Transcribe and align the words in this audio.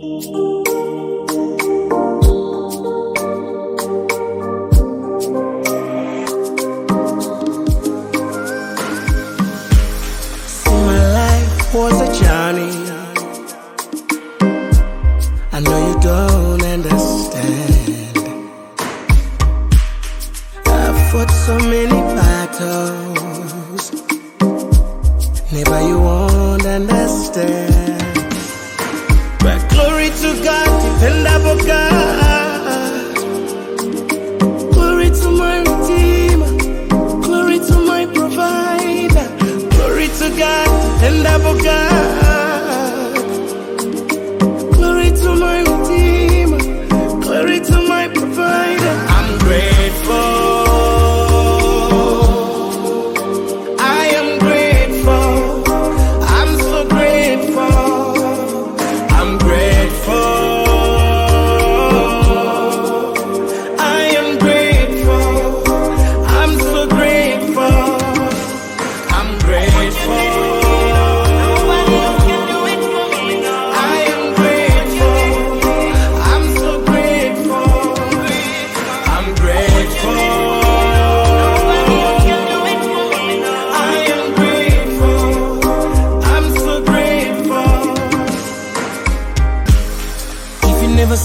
Was 0.00 0.14
a 12.00 12.08
journey. 12.22 12.70
I 15.50 15.60
know 15.60 15.78
you 15.88 15.94
don't 16.00 16.62
understand. 16.62 18.18
I've 20.66 21.10
fought 21.10 21.30
so 21.30 21.58
many 21.58 22.00
battles. 22.14 23.92
Never 25.52 25.80
you 25.88 25.98
won't 25.98 26.64
understand. 26.64 27.97
Glory 29.78 30.10
to 30.10 30.42
God, 30.42 30.98
dependable 30.98 31.64
God. 31.64 31.87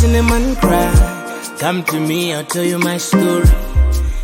Seen 0.00 0.16
a 0.16 0.22
man 0.22 0.56
cry, 0.56 1.56
come 1.58 1.84
to 1.84 2.00
me, 2.00 2.32
I'll 2.32 2.44
tell 2.44 2.64
you 2.64 2.78
my 2.78 2.96
story. 2.96 3.44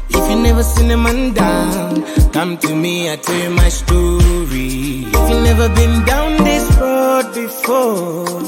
If 0.09 0.31
you 0.31 0.37
never 0.41 0.63
seen 0.63 0.91
a 0.91 0.97
man 0.97 1.35
down, 1.35 2.03
come 2.33 2.57
to 2.59 2.75
me, 2.75 3.11
I'll 3.11 3.19
tell 3.19 3.39
you 3.45 3.51
my 3.51 3.69
story. 3.69 5.05
If 5.17 5.25
you 5.31 5.39
never 5.51 5.69
been 5.81 6.03
down 6.07 6.31
this 6.45 6.65
road 6.81 7.27
before, 7.35 8.41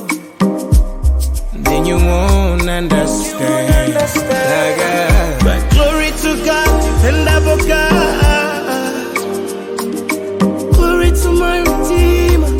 then 1.66 1.84
you 1.84 1.96
won't 1.96 2.66
understand. 2.66 3.94
Like, 3.94 4.78
uh, 4.80 5.44
But 5.44 5.60
glory 5.74 6.10
to 6.24 6.30
God, 6.48 6.70
dependable 6.86 7.60
God. 7.68 9.16
Glory 10.76 11.10
to 11.22 11.28
my 11.44 11.58
Redeemer. 11.68 12.52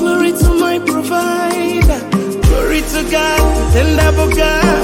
Glory 0.00 0.32
to 0.42 0.48
my 0.64 0.78
provider. 0.90 2.00
Glory 2.48 2.80
to 2.94 3.00
God, 3.10 3.39
dependable 3.72 4.28
God. 4.34 4.79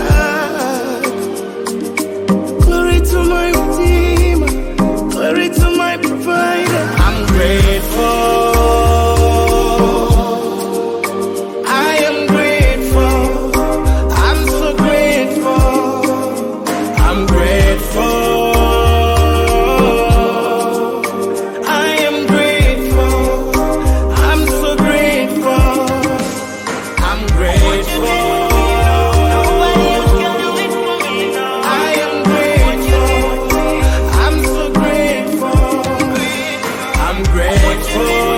faithful. 37.58 38.36